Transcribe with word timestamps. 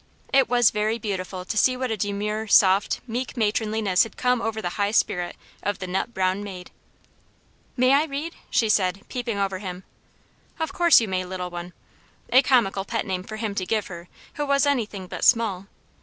It 0.33 0.49
was 0.49 0.71
very 0.71 0.97
beautiful 0.97 1.45
to 1.45 1.55
see 1.59 1.77
what 1.77 1.91
a 1.91 1.95
demure, 1.97 2.47
soft, 2.47 3.01
meek 3.05 3.37
matronliness 3.37 4.01
had 4.01 4.17
come 4.17 4.41
over 4.41 4.59
the 4.59 4.69
high 4.81 4.89
spirit 4.89 5.35
of 5.61 5.77
the 5.77 5.85
"Nut 5.85 6.11
browne 6.11 6.43
Mayde." 6.43 6.71
"May 7.77 7.93
I 7.93 8.05
read?" 8.05 8.33
she 8.49 8.67
said, 8.67 9.03
peeping 9.09 9.37
over 9.37 9.59
him. 9.59 9.83
"Of 10.59 10.73
course 10.73 11.01
you 11.01 11.07
may, 11.07 11.23
little 11.23 11.51
one." 11.51 11.73
A 12.33 12.41
comical 12.41 12.83
pet 12.83 13.05
name 13.05 13.21
for 13.21 13.35
him 13.35 13.53
to 13.53 13.63
give 13.63 13.85
her, 13.93 14.07
who 14.37 14.45
was 14.47 14.65
anything 14.65 15.05
but 15.05 15.23
small. 15.23 15.67